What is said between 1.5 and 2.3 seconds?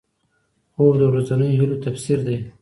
هیلو تفسیر